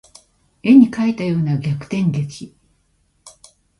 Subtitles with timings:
[0.63, 2.55] 絵に描いたような逆転劇